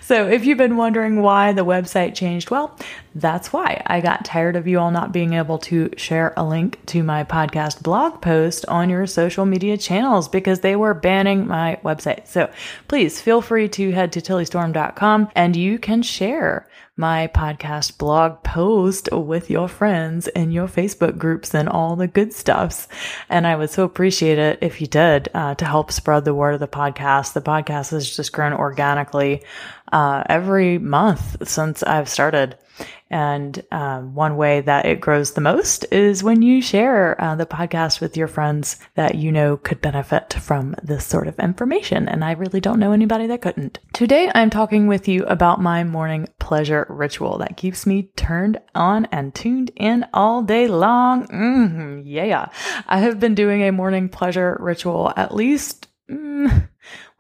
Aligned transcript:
So 0.01 0.29
if 0.29 0.45
you've 0.45 0.59
been 0.59 0.77
wondering 0.77 1.23
why 1.23 1.53
the 1.53 1.65
website 1.65 2.15
changed, 2.15 2.51
well, 2.51 2.77
that's 3.15 3.53
why 3.53 3.83
I 3.87 4.01
got 4.01 4.25
tired 4.25 4.57
of 4.57 4.67
you 4.67 4.79
all 4.79 4.91
not 4.91 5.13
being 5.13 5.35
able 5.35 5.59
to 5.59 5.91
share 5.97 6.33
a 6.37 6.45
link 6.45 6.85
to 6.87 7.03
my 7.03 7.25
podcast 7.25 7.83
blog 7.83 8.23
post 8.23 8.65
on 8.67 8.89
your 8.89 9.07
social 9.07 9.45
media 9.45 9.77
channels 9.77 10.29
because 10.29 10.61
they 10.61 10.77
were 10.77 10.95
banning 10.95 11.47
my 11.47 11.79
website. 11.85 12.29
So 12.29 12.51
please 12.87 13.21
feel 13.21 13.43
free 13.43 13.69
to 13.71 13.91
head 13.91 14.13
to 14.13 14.21
tillystorm.com 14.21 15.31
and 15.35 15.57
you 15.57 15.79
can 15.79 16.03
share 16.03 16.69
my 17.01 17.27
podcast 17.29 17.97
blog 17.97 18.43
post 18.43 19.09
with 19.11 19.49
your 19.49 19.69
friends 19.69 20.29
and 20.29 20.53
your 20.53 20.69
Facebook 20.69 21.17
groups 21.17 21.55
and 21.55 21.67
all 21.67 21.97
the 21.97 22.07
good 22.07 22.33
stuffs. 22.33 22.89
And 23.29 23.47
I 23.47 23.57
would 23.57 23.71
so 23.71 23.85
appreciate 23.85 24.39
it 24.39 24.59
if 24.61 24.83
you 24.83 24.87
did 24.87 25.31
uh, 25.33 25.55
to 25.55 25.65
help 25.65 25.91
spread 25.93 26.27
the 26.27 26.35
word 26.35 26.55
of 26.55 26.61
the 26.61 26.69
podcast. 26.69 27.33
The 27.33 27.41
podcast 27.41 27.93
has 27.93 28.15
just 28.15 28.33
grown 28.33 28.53
organically 28.53 29.43
uh, 29.91 30.25
every 30.29 30.79
month 30.79 31.49
since 31.49 31.83
I've 31.83 32.09
started. 32.09 32.57
And 33.11 33.63
um, 33.73 34.15
one 34.15 34.37
way 34.37 34.61
that 34.61 34.87
it 34.87 35.01
grows 35.01 35.33
the 35.33 35.41
most 35.41 35.85
is 35.91 36.23
when 36.23 36.43
you 36.43 36.63
share 36.63 37.21
uh, 37.21 37.35
the 37.35 37.47
podcast 37.47 38.01
with 38.01 38.17
your 38.17 38.29
friends 38.29 38.77
that 38.95 39.17
you 39.17 39.33
know 39.33 39.57
could 39.57 39.81
benefit 39.81 40.35
from 40.35 40.77
this 40.83 41.05
sort 41.05 41.27
of 41.27 41.39
information. 41.41 42.09
And 42.09 42.25
I 42.25 42.33
really 42.33 42.61
don't 42.61 42.79
know 42.79 42.93
anybody 42.93 43.27
that 43.27 43.43
couldn't. 43.43 43.81
Today, 43.93 44.31
I'm 44.35 44.51
talking 44.51 44.87
with 44.87 45.09
you 45.09 45.25
about 45.25 45.61
my 45.61 45.83
morning 45.83 46.29
pleasure 46.39 46.87
ritual 46.89 47.39
that 47.39 47.57
keeps 47.57 47.85
me 47.85 48.11
turned 48.15 48.61
on 48.75 49.07
and 49.07 49.35
tuned 49.35 49.73
in 49.75 50.07
all 50.15 50.43
day 50.43 50.69
long. 50.69 51.27
Mm-hmm, 51.27 52.03
yeah. 52.07 52.51
I 52.87 52.99
have 52.99 53.19
been 53.19 53.35
doing 53.35 53.63
a 53.63 53.73
morning 53.73 54.09
pleasure 54.09 54.57
ritual 54.61 55.13
at 55.17 55.35
least. 55.35 55.89
Mm, 56.09 56.69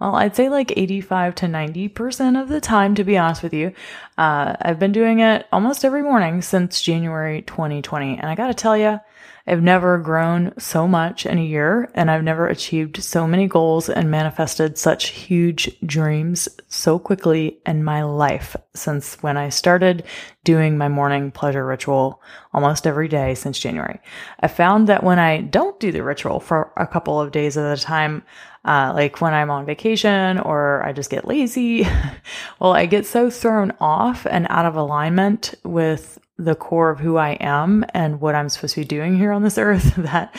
well, 0.00 0.14
I'd 0.14 0.34
say 0.34 0.48
like 0.48 0.76
85 0.76 1.34
to 1.36 1.46
90% 1.46 2.40
of 2.40 2.48
the 2.48 2.60
time, 2.60 2.94
to 2.94 3.04
be 3.04 3.18
honest 3.18 3.42
with 3.42 3.52
you. 3.52 3.72
Uh, 4.16 4.56
I've 4.60 4.78
been 4.78 4.92
doing 4.92 5.20
it 5.20 5.46
almost 5.52 5.84
every 5.84 6.02
morning 6.02 6.40
since 6.40 6.80
January 6.80 7.42
2020. 7.42 8.16
And 8.16 8.26
I 8.26 8.34
gotta 8.34 8.54
tell 8.54 8.76
you, 8.76 8.98
I've 9.46 9.62
never 9.62 9.98
grown 9.98 10.52
so 10.58 10.86
much 10.86 11.26
in 11.26 11.38
a 11.38 11.44
year 11.44 11.90
and 11.94 12.10
I've 12.10 12.22
never 12.22 12.46
achieved 12.46 13.02
so 13.02 13.26
many 13.26 13.48
goals 13.48 13.88
and 13.88 14.10
manifested 14.10 14.78
such 14.78 15.08
huge 15.08 15.76
dreams 15.84 16.48
so 16.68 16.98
quickly 16.98 17.58
in 17.66 17.82
my 17.82 18.02
life 18.02 18.54
since 18.74 19.20
when 19.22 19.36
I 19.36 19.48
started 19.48 20.04
doing 20.44 20.78
my 20.78 20.88
morning 20.88 21.30
pleasure 21.30 21.66
ritual 21.66 22.22
almost 22.52 22.86
every 22.86 23.08
day 23.08 23.34
since 23.34 23.58
January. 23.58 23.98
I 24.40 24.46
found 24.48 24.88
that 24.88 25.02
when 25.02 25.18
I 25.18 25.40
don't 25.40 25.80
do 25.80 25.90
the 25.90 26.04
ritual 26.04 26.38
for 26.38 26.72
a 26.76 26.86
couple 26.86 27.20
of 27.20 27.32
days 27.32 27.56
at 27.56 27.78
a 27.78 27.80
time, 27.80 28.22
uh, 28.64 28.92
like 28.94 29.20
when 29.20 29.32
I'm 29.34 29.50
on 29.50 29.66
vacation 29.66 30.38
or 30.38 30.82
I 30.84 30.92
just 30.92 31.10
get 31.10 31.26
lazy. 31.26 31.86
well, 32.60 32.72
I 32.72 32.86
get 32.86 33.06
so 33.06 33.30
thrown 33.30 33.72
off 33.80 34.26
and 34.26 34.46
out 34.50 34.66
of 34.66 34.76
alignment 34.76 35.54
with 35.64 36.18
the 36.36 36.54
core 36.54 36.90
of 36.90 37.00
who 37.00 37.16
I 37.16 37.30
am 37.32 37.84
and 37.94 38.20
what 38.20 38.34
I'm 38.34 38.48
supposed 38.48 38.74
to 38.74 38.80
be 38.80 38.86
doing 38.86 39.16
here 39.16 39.32
on 39.32 39.42
this 39.42 39.58
earth 39.58 39.94
that 39.96 40.34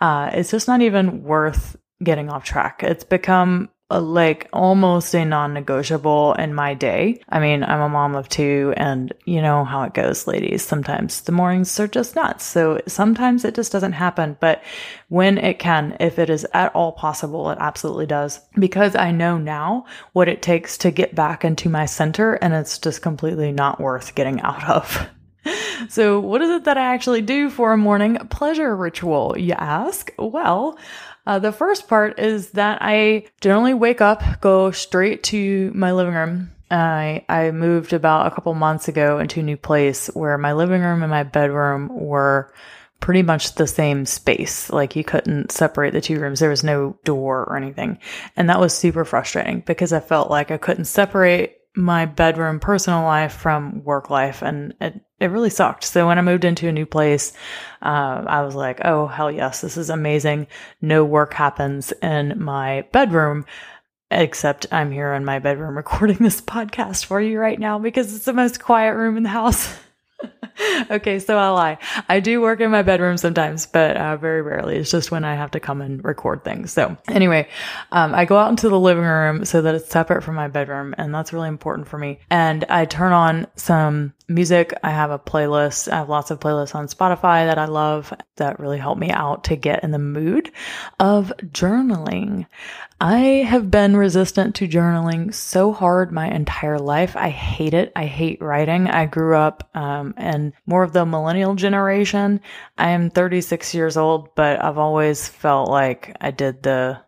uh, 0.00 0.30
it's 0.32 0.50
just 0.50 0.68
not 0.68 0.82
even 0.82 1.22
worth 1.22 1.76
getting 2.02 2.28
off 2.28 2.44
track. 2.44 2.82
It's 2.82 3.04
become 3.04 3.70
like 4.00 4.48
almost 4.52 5.14
a 5.14 5.24
non-negotiable 5.24 6.34
in 6.34 6.54
my 6.54 6.74
day. 6.74 7.20
I 7.28 7.40
mean, 7.40 7.62
I'm 7.62 7.80
a 7.80 7.88
mom 7.88 8.14
of 8.14 8.28
two 8.28 8.74
and 8.76 9.12
you 9.24 9.42
know 9.42 9.64
how 9.64 9.82
it 9.82 9.94
goes, 9.94 10.26
ladies. 10.26 10.62
Sometimes 10.62 11.22
the 11.22 11.32
mornings 11.32 11.78
are 11.80 11.88
just 11.88 12.16
nuts. 12.16 12.44
So 12.44 12.80
sometimes 12.86 13.44
it 13.44 13.54
just 13.54 13.72
doesn't 13.72 13.92
happen, 13.92 14.36
but 14.40 14.62
when 15.08 15.38
it 15.38 15.58
can, 15.58 15.96
if 16.00 16.18
it 16.18 16.30
is 16.30 16.46
at 16.54 16.74
all 16.74 16.92
possible, 16.92 17.50
it 17.50 17.58
absolutely 17.60 18.06
does 18.06 18.40
because 18.58 18.96
I 18.96 19.10
know 19.10 19.38
now 19.38 19.86
what 20.12 20.28
it 20.28 20.42
takes 20.42 20.78
to 20.78 20.90
get 20.90 21.14
back 21.14 21.44
into 21.44 21.68
my 21.68 21.86
center 21.86 22.34
and 22.34 22.54
it's 22.54 22.78
just 22.78 23.02
completely 23.02 23.52
not 23.52 23.80
worth 23.80 24.14
getting 24.14 24.40
out 24.40 24.68
of. 24.68 25.08
So, 25.88 26.20
what 26.20 26.40
is 26.40 26.50
it 26.50 26.64
that 26.64 26.78
I 26.78 26.94
actually 26.94 27.20
do 27.20 27.50
for 27.50 27.72
a 27.72 27.76
morning 27.76 28.16
pleasure 28.30 28.74
ritual, 28.74 29.36
you 29.36 29.52
ask? 29.52 30.10
Well, 30.18 30.78
uh, 31.26 31.38
the 31.38 31.52
first 31.52 31.88
part 31.88 32.18
is 32.18 32.50
that 32.50 32.78
I 32.80 33.26
generally 33.40 33.74
wake 33.74 34.00
up, 34.00 34.22
go 34.40 34.70
straight 34.70 35.22
to 35.24 35.72
my 35.74 35.92
living 35.92 36.14
room. 36.14 36.50
I 36.70 37.24
I 37.28 37.50
moved 37.50 37.92
about 37.92 38.26
a 38.26 38.34
couple 38.34 38.54
months 38.54 38.88
ago 38.88 39.18
into 39.18 39.40
a 39.40 39.44
new 39.44 39.56
place 39.56 40.08
where 40.08 40.36
my 40.38 40.52
living 40.52 40.82
room 40.82 41.02
and 41.02 41.10
my 41.10 41.22
bedroom 41.22 41.88
were 41.88 42.52
pretty 43.00 43.22
much 43.22 43.54
the 43.54 43.66
same 43.66 44.06
space. 44.06 44.70
Like 44.70 44.96
you 44.96 45.04
couldn't 45.04 45.52
separate 45.52 45.92
the 45.92 46.00
two 46.00 46.18
rooms. 46.18 46.40
There 46.40 46.50
was 46.50 46.64
no 46.64 46.96
door 47.04 47.44
or 47.44 47.56
anything. 47.56 47.98
And 48.36 48.48
that 48.48 48.60
was 48.60 48.72
super 48.72 49.04
frustrating 49.04 49.60
because 49.60 49.92
I 49.92 50.00
felt 50.00 50.30
like 50.30 50.50
I 50.50 50.56
couldn't 50.56 50.86
separate 50.86 51.58
my 51.76 52.06
bedroom 52.06 52.60
personal 52.60 53.02
life 53.02 53.34
from 53.34 53.84
work 53.84 54.08
life 54.08 54.42
and 54.42 54.74
it, 54.80 55.00
it 55.24 55.28
really 55.28 55.50
sucked. 55.50 55.84
So 55.84 56.06
when 56.06 56.18
I 56.18 56.22
moved 56.22 56.44
into 56.44 56.68
a 56.68 56.72
new 56.72 56.86
place, 56.86 57.32
uh, 57.82 58.24
I 58.26 58.42
was 58.42 58.54
like, 58.54 58.80
oh, 58.84 59.06
hell 59.06 59.30
yes, 59.30 59.62
this 59.62 59.76
is 59.76 59.90
amazing. 59.90 60.46
No 60.80 61.04
work 61.04 61.34
happens 61.34 61.92
in 62.02 62.42
my 62.42 62.86
bedroom, 62.92 63.46
except 64.10 64.66
I'm 64.70 64.92
here 64.92 65.12
in 65.14 65.24
my 65.24 65.38
bedroom 65.38 65.76
recording 65.76 66.18
this 66.18 66.40
podcast 66.40 67.06
for 67.06 67.20
you 67.20 67.38
right 67.38 67.58
now 67.58 67.78
because 67.78 68.14
it's 68.14 68.26
the 68.26 68.32
most 68.32 68.62
quiet 68.62 68.94
room 68.94 69.16
in 69.16 69.22
the 69.22 69.30
house. 69.30 69.74
okay, 70.90 71.18
so 71.18 71.36
I 71.36 71.48
lie. 71.48 71.78
I 72.08 72.20
do 72.20 72.40
work 72.40 72.60
in 72.60 72.70
my 72.70 72.82
bedroom 72.82 73.16
sometimes, 73.16 73.66
but 73.66 73.96
uh, 73.96 74.16
very 74.16 74.42
rarely. 74.42 74.76
It's 74.76 74.90
just 74.90 75.10
when 75.10 75.24
I 75.24 75.34
have 75.34 75.50
to 75.52 75.60
come 75.60 75.80
and 75.80 76.04
record 76.04 76.44
things. 76.44 76.72
So 76.72 76.96
anyway, 77.08 77.48
um, 77.92 78.14
I 78.14 78.24
go 78.24 78.36
out 78.36 78.50
into 78.50 78.68
the 78.68 78.78
living 78.78 79.04
room 79.04 79.44
so 79.44 79.62
that 79.62 79.74
it's 79.74 79.88
separate 79.88 80.22
from 80.22 80.36
my 80.36 80.48
bedroom, 80.48 80.94
and 80.98 81.14
that's 81.14 81.32
really 81.32 81.48
important 81.48 81.88
for 81.88 81.98
me. 81.98 82.20
And 82.30 82.64
I 82.64 82.84
turn 82.84 83.12
on 83.12 83.46
some 83.56 84.12
music. 84.28 84.72
I 84.82 84.90
have 84.90 85.10
a 85.10 85.18
playlist. 85.18 85.92
I 85.92 85.96
have 85.96 86.08
lots 86.08 86.30
of 86.30 86.40
playlists 86.40 86.74
on 86.74 86.88
Spotify 86.88 87.46
that 87.46 87.58
I 87.58 87.66
love 87.66 88.12
that 88.36 88.58
really 88.58 88.78
help 88.78 88.98
me 88.98 89.10
out 89.10 89.44
to 89.44 89.56
get 89.56 89.84
in 89.84 89.90
the 89.90 89.98
mood 89.98 90.50
of 90.98 91.32
journaling. 91.46 92.46
I 93.00 93.18
have 93.48 93.70
been 93.70 93.96
resistant 93.96 94.54
to 94.56 94.68
journaling 94.68 95.34
so 95.34 95.72
hard 95.72 96.12
my 96.12 96.28
entire 96.28 96.78
life. 96.78 97.16
I 97.16 97.28
hate 97.28 97.74
it. 97.74 97.92
I 97.96 98.06
hate 98.06 98.40
writing. 98.40 98.88
I 98.88 99.06
grew 99.06 99.36
up 99.36 99.68
um, 99.74 100.14
in 100.16 100.52
more 100.66 100.82
of 100.82 100.92
the 100.92 101.04
millennial 101.04 101.54
generation. 101.54 102.40
I 102.78 102.90
am 102.90 103.10
36 103.10 103.74
years 103.74 103.96
old, 103.96 104.34
but 104.34 104.64
I've 104.64 104.78
always 104.78 105.28
felt 105.28 105.68
like 105.68 106.16
I 106.20 106.30
did 106.30 106.62
the 106.62 107.00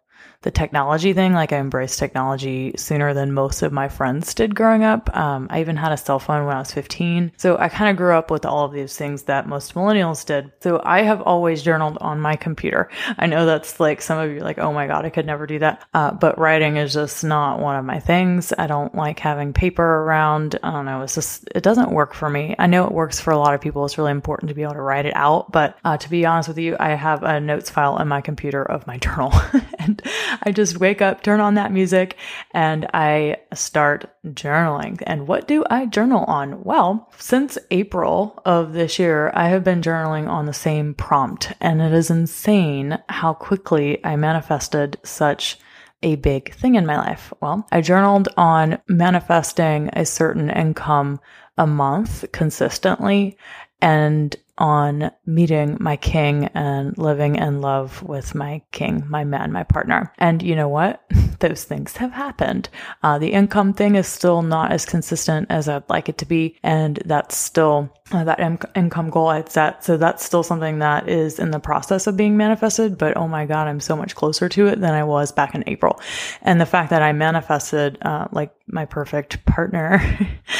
the 0.42 0.50
technology 0.50 1.12
thing. 1.12 1.32
Like 1.32 1.52
I 1.52 1.58
embraced 1.58 1.98
technology 1.98 2.74
sooner 2.76 3.14
than 3.14 3.32
most 3.32 3.62
of 3.62 3.72
my 3.72 3.88
friends 3.88 4.34
did 4.34 4.54
growing 4.54 4.84
up. 4.84 5.14
Um, 5.16 5.48
I 5.50 5.60
even 5.60 5.76
had 5.76 5.92
a 5.92 5.96
cell 5.96 6.18
phone 6.18 6.46
when 6.46 6.56
I 6.56 6.60
was 6.60 6.72
15. 6.72 7.32
So 7.36 7.58
I 7.58 7.68
kind 7.68 7.90
of 7.90 7.96
grew 7.96 8.14
up 8.14 8.30
with 8.30 8.44
all 8.44 8.64
of 8.64 8.72
these 8.72 8.96
things 8.96 9.24
that 9.24 9.48
most 9.48 9.74
millennials 9.74 10.24
did. 10.24 10.52
So 10.60 10.80
I 10.84 11.02
have 11.02 11.22
always 11.22 11.62
journaled 11.62 11.98
on 12.00 12.20
my 12.20 12.36
computer. 12.36 12.90
I 13.18 13.26
know 13.26 13.46
that's 13.46 13.80
like 13.80 14.02
some 14.02 14.18
of 14.18 14.30
you 14.30 14.40
like, 14.40 14.58
oh 14.58 14.72
my 14.72 14.86
God, 14.86 15.04
I 15.04 15.10
could 15.10 15.26
never 15.26 15.46
do 15.46 15.58
that. 15.60 15.84
Uh, 15.94 16.12
but 16.12 16.38
writing 16.38 16.76
is 16.76 16.92
just 16.92 17.24
not 17.24 17.60
one 17.60 17.76
of 17.76 17.84
my 17.84 18.00
things. 18.00 18.52
I 18.56 18.66
don't 18.66 18.94
like 18.94 19.18
having 19.18 19.52
paper 19.52 19.84
around. 19.84 20.58
I 20.62 20.70
don't 20.70 20.84
know. 20.84 21.02
It's 21.02 21.14
just, 21.14 21.48
it 21.54 21.62
doesn't 21.62 21.90
work 21.90 22.14
for 22.14 22.28
me. 22.28 22.54
I 22.58 22.66
know 22.66 22.84
it 22.86 22.92
works 22.92 23.20
for 23.20 23.32
a 23.32 23.38
lot 23.38 23.54
of 23.54 23.60
people. 23.60 23.84
It's 23.84 23.98
really 23.98 24.12
important 24.12 24.48
to 24.48 24.54
be 24.54 24.62
able 24.62 24.74
to 24.74 24.80
write 24.80 25.06
it 25.06 25.16
out. 25.16 25.52
But 25.52 25.76
uh, 25.84 25.96
to 25.96 26.10
be 26.10 26.26
honest 26.26 26.48
with 26.48 26.58
you, 26.58 26.76
I 26.78 26.90
have 26.90 27.22
a 27.22 27.40
notes 27.40 27.70
file 27.70 27.98
in 27.98 28.08
my 28.08 28.20
computer 28.20 28.62
of 28.62 28.86
my 28.86 28.98
journal. 28.98 29.32
and 29.78 30.02
I 30.42 30.52
just 30.52 30.78
wake 30.78 31.02
up, 31.02 31.22
turn 31.22 31.40
on 31.40 31.54
that 31.54 31.72
music, 31.72 32.16
and 32.52 32.86
I 32.94 33.38
start 33.54 34.10
journaling. 34.26 35.02
And 35.06 35.26
what 35.26 35.46
do 35.48 35.64
I 35.70 35.86
journal 35.86 36.24
on? 36.24 36.64
Well, 36.64 37.10
since 37.18 37.58
April 37.70 38.40
of 38.44 38.72
this 38.72 38.98
year, 38.98 39.30
I 39.34 39.48
have 39.48 39.64
been 39.64 39.82
journaling 39.82 40.28
on 40.28 40.46
the 40.46 40.52
same 40.52 40.94
prompt, 40.94 41.52
and 41.60 41.80
it 41.80 41.92
is 41.92 42.10
insane 42.10 42.98
how 43.08 43.34
quickly 43.34 44.04
I 44.04 44.16
manifested 44.16 44.98
such 45.04 45.58
a 46.02 46.16
big 46.16 46.54
thing 46.54 46.74
in 46.74 46.86
my 46.86 46.96
life. 46.96 47.32
Well, 47.40 47.66
I 47.72 47.80
journaled 47.80 48.28
on 48.36 48.78
manifesting 48.88 49.90
a 49.92 50.04
certain 50.04 50.50
income 50.50 51.20
a 51.58 51.66
month 51.66 52.24
consistently 52.32 53.36
and 53.80 54.36
on 54.58 55.10
meeting 55.26 55.76
my 55.80 55.96
king 55.96 56.46
and 56.54 56.96
living 56.98 57.36
in 57.36 57.60
love 57.60 58.02
with 58.02 58.34
my 58.34 58.62
king, 58.72 59.04
my 59.08 59.24
man, 59.24 59.52
my 59.52 59.62
partner. 59.62 60.12
And 60.18 60.42
you 60.42 60.56
know 60.56 60.68
what? 60.68 61.02
Those 61.40 61.64
things 61.64 61.96
have 61.98 62.12
happened. 62.12 62.68
Uh, 63.02 63.18
the 63.18 63.32
income 63.32 63.74
thing 63.74 63.94
is 63.94 64.06
still 64.06 64.42
not 64.42 64.72
as 64.72 64.84
consistent 64.86 65.46
as 65.50 65.68
I'd 65.68 65.88
like 65.88 66.08
it 66.08 66.18
to 66.18 66.26
be. 66.26 66.56
And 66.62 66.98
that's 67.04 67.36
still 67.36 67.92
uh, 68.12 68.22
that 68.24 68.38
in- 68.38 68.58
income 68.74 69.10
goal 69.10 69.28
I'd 69.28 69.50
set. 69.50 69.84
So 69.84 69.96
that's 69.96 70.24
still 70.24 70.42
something 70.42 70.78
that 70.78 71.08
is 71.08 71.38
in 71.38 71.50
the 71.50 71.58
process 71.58 72.06
of 72.06 72.16
being 72.16 72.36
manifested. 72.36 72.98
But 72.98 73.16
oh 73.16 73.26
my 73.26 73.46
God, 73.46 73.66
I'm 73.66 73.80
so 73.80 73.96
much 73.96 74.14
closer 74.14 74.48
to 74.48 74.66
it 74.68 74.80
than 74.80 74.94
I 74.94 75.02
was 75.02 75.32
back 75.32 75.54
in 75.54 75.64
April. 75.66 76.00
And 76.42 76.60
the 76.60 76.66
fact 76.66 76.90
that 76.90 77.02
I 77.02 77.12
manifested, 77.12 77.98
uh, 78.02 78.28
like 78.30 78.54
my 78.68 78.84
perfect 78.84 79.44
partner, 79.44 80.00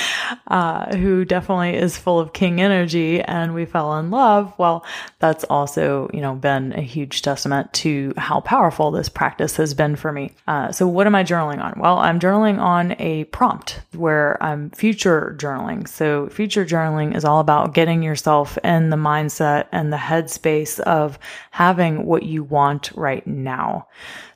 uh, 0.49 0.97
who 0.97 1.25
definitely 1.25 1.77
is 1.77 1.97
full 1.97 2.19
of 2.19 2.33
king 2.33 2.61
energy 2.61 3.21
and 3.23 3.55
we 3.55 3.65
fell 3.65 3.97
in 3.99 4.11
love, 4.11 4.53
well, 4.59 4.85
that's 5.21 5.45
also, 5.45 6.11
you 6.13 6.21
know, 6.21 6.35
been 6.35 6.73
a 6.73 6.81
huge 6.81 7.23
testament 7.23 7.73
to 7.75 8.13
how 8.17 8.41
powerful 8.41 8.91
this 8.91 9.09
practice 9.09 9.57
has 9.57 9.73
been 9.73 9.95
for 9.95 10.11
me. 10.11 10.33
Uh, 10.49 10.73
so 10.73 10.89
what 10.89 11.07
am 11.07 11.15
I 11.15 11.23
journaling 11.23 11.63
on? 11.63 11.79
Well, 11.79 11.99
I'm 11.99 12.19
journaling 12.19 12.59
on 12.59 12.97
a 12.99 13.25
prompt 13.25 13.83
where 13.95 14.43
I'm 14.43 14.71
future 14.71 15.37
journaling. 15.39 15.87
So 15.87 16.29
future 16.29 16.65
journaling 16.65 17.15
is 17.15 17.25
all 17.37 17.41
about 17.43 17.75
getting 17.75 18.03
yourself 18.03 18.57
in 18.65 18.89
the 18.89 18.97
mindset 18.97 19.67
and 19.71 19.93
the 19.93 19.99
headspace 19.99 20.81
of 20.81 21.19
having 21.51 22.07
what 22.07 22.23
you 22.23 22.43
want 22.43 22.91
right 22.95 23.27
now. 23.27 23.87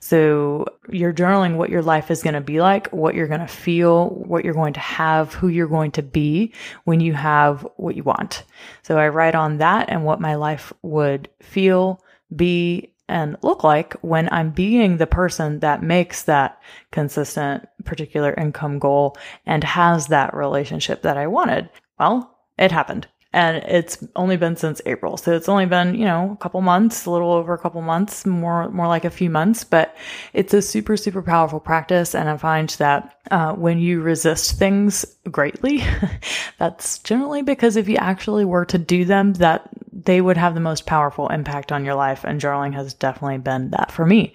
So 0.00 0.66
you're 0.90 1.14
journaling 1.14 1.56
what 1.56 1.70
your 1.70 1.80
life 1.80 2.10
is 2.10 2.22
going 2.22 2.34
to 2.34 2.42
be 2.42 2.60
like, 2.60 2.90
what 2.90 3.14
you're 3.14 3.26
going 3.26 3.40
to 3.40 3.46
feel, 3.46 4.10
what 4.10 4.44
you're 4.44 4.52
going 4.52 4.74
to 4.74 4.80
have, 4.80 5.32
who 5.32 5.48
you're 5.48 5.66
going 5.66 5.92
to 5.92 6.02
be 6.02 6.52
when 6.84 7.00
you 7.00 7.14
have 7.14 7.66
what 7.76 7.96
you 7.96 8.02
want. 8.02 8.44
So 8.82 8.98
I 8.98 9.08
write 9.08 9.34
on 9.34 9.58
that 9.58 9.88
and 9.88 10.04
what 10.04 10.20
my 10.20 10.34
life 10.34 10.70
would 10.82 11.30
feel, 11.40 12.04
be, 12.36 12.92
and 13.08 13.38
look 13.42 13.64
like 13.64 13.94
when 14.02 14.30
I'm 14.30 14.50
being 14.50 14.98
the 14.98 15.06
person 15.06 15.60
that 15.60 15.82
makes 15.82 16.24
that 16.24 16.60
consistent 16.92 17.66
particular 17.84 18.34
income 18.34 18.78
goal 18.78 19.16
and 19.46 19.64
has 19.64 20.08
that 20.08 20.34
relationship 20.34 21.00
that 21.02 21.16
I 21.16 21.28
wanted. 21.28 21.70
Well, 21.98 22.36
it 22.60 22.70
happened. 22.70 23.08
And 23.32 23.58
it's 23.58 24.04
only 24.16 24.36
been 24.36 24.56
since 24.56 24.80
April. 24.86 25.16
So 25.16 25.32
it's 25.32 25.48
only 25.48 25.64
been, 25.64 25.94
you 25.94 26.04
know, 26.04 26.32
a 26.32 26.36
couple 26.42 26.60
months, 26.62 27.06
a 27.06 27.12
little 27.12 27.32
over 27.32 27.54
a 27.54 27.58
couple 27.58 27.80
months, 27.80 28.26
more 28.26 28.68
more 28.70 28.88
like 28.88 29.04
a 29.04 29.10
few 29.10 29.30
months, 29.30 29.62
but 29.62 29.96
it's 30.32 30.52
a 30.52 30.60
super 30.60 30.96
super 30.96 31.22
powerful 31.22 31.60
practice. 31.60 32.12
And 32.12 32.28
I 32.28 32.36
find 32.36 32.70
that 32.70 33.20
uh, 33.30 33.52
when 33.54 33.78
you 33.78 34.00
resist 34.00 34.58
things 34.58 35.04
greatly, 35.30 35.84
that's 36.58 36.98
generally 36.98 37.42
because 37.42 37.76
if 37.76 37.88
you 37.88 37.96
actually 37.98 38.44
were 38.44 38.64
to 38.64 38.78
do 38.78 39.04
them, 39.04 39.34
that 39.34 39.70
they 40.10 40.20
would 40.20 40.36
have 40.36 40.54
the 40.54 40.60
most 40.60 40.86
powerful 40.86 41.28
impact 41.28 41.70
on 41.70 41.84
your 41.84 41.94
life. 41.94 42.24
And 42.24 42.40
journaling 42.40 42.74
has 42.74 42.94
definitely 42.94 43.38
been 43.38 43.70
that 43.70 43.92
for 43.92 44.04
me. 44.04 44.32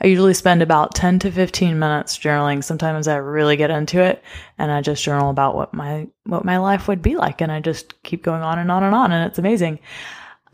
I 0.00 0.06
usually 0.06 0.32
spend 0.32 0.62
about 0.62 0.94
10 0.94 1.18
to 1.18 1.30
15 1.30 1.78
minutes 1.78 2.16
journaling. 2.16 2.64
Sometimes 2.64 3.06
I 3.06 3.16
really 3.16 3.56
get 3.56 3.70
into 3.70 4.00
it 4.00 4.24
and 4.56 4.72
I 4.72 4.80
just 4.80 5.04
journal 5.04 5.28
about 5.28 5.54
what 5.54 5.74
my, 5.74 6.08
what 6.24 6.46
my 6.46 6.56
life 6.56 6.88
would 6.88 7.02
be 7.02 7.14
like. 7.14 7.42
And 7.42 7.52
I 7.52 7.60
just 7.60 8.02
keep 8.04 8.22
going 8.22 8.40
on 8.40 8.58
and 8.58 8.72
on 8.72 8.82
and 8.82 8.94
on. 8.94 9.12
And 9.12 9.28
it's 9.28 9.38
amazing. 9.38 9.80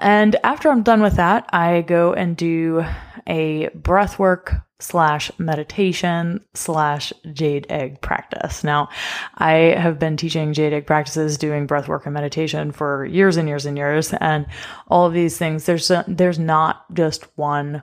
And 0.00 0.34
after 0.42 0.72
I'm 0.72 0.82
done 0.82 1.02
with 1.02 1.14
that, 1.14 1.48
I 1.52 1.82
go 1.82 2.12
and 2.12 2.36
do 2.36 2.84
a 3.28 3.68
breath 3.76 4.18
work 4.18 4.54
slash 4.80 5.30
meditation 5.38 6.44
slash 6.54 7.12
jade 7.32 7.66
egg 7.70 8.00
practice. 8.00 8.64
Now, 8.64 8.88
I 9.36 9.52
have 9.52 9.98
been 9.98 10.16
teaching 10.16 10.52
jade 10.52 10.72
egg 10.72 10.86
practices, 10.86 11.38
doing 11.38 11.66
breath 11.66 11.88
work 11.88 12.06
and 12.06 12.14
meditation 12.14 12.72
for 12.72 13.04
years 13.06 13.36
and 13.36 13.48
years 13.48 13.66
and 13.66 13.76
years. 13.76 14.12
And 14.14 14.46
all 14.88 15.06
of 15.06 15.12
these 15.12 15.38
things, 15.38 15.66
there's, 15.66 15.90
a, 15.90 16.04
there's 16.08 16.38
not 16.38 16.92
just 16.92 17.26
one 17.36 17.82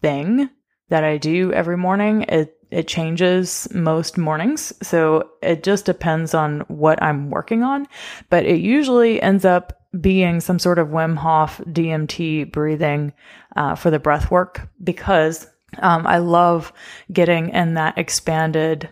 thing 0.00 0.48
that 0.88 1.04
I 1.04 1.16
do 1.18 1.52
every 1.52 1.76
morning. 1.76 2.22
It, 2.22 2.56
it 2.70 2.86
changes 2.86 3.68
most 3.72 4.16
mornings. 4.16 4.72
So 4.82 5.30
it 5.42 5.62
just 5.62 5.84
depends 5.84 6.34
on 6.34 6.60
what 6.68 7.02
I'm 7.02 7.30
working 7.30 7.62
on, 7.62 7.88
but 8.28 8.44
it 8.44 8.60
usually 8.60 9.20
ends 9.20 9.44
up 9.44 9.80
being 10.00 10.40
some 10.40 10.60
sort 10.60 10.78
of 10.78 10.88
Wim 10.88 11.16
Hof 11.16 11.58
DMT 11.66 12.52
breathing 12.52 13.12
uh, 13.56 13.74
for 13.74 13.90
the 13.90 13.98
breath 13.98 14.30
work 14.30 14.68
because 14.82 15.48
um, 15.78 16.06
I 16.06 16.18
love 16.18 16.72
getting 17.12 17.50
in 17.50 17.74
that 17.74 17.98
expanded 17.98 18.88